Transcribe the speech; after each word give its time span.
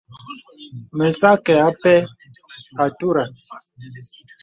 Mə̀ 0.97 1.11
sə̄ 1.19 1.29
akɛ̄ 1.35 1.55
apɛ 1.69 1.93
àturə. 2.83 3.23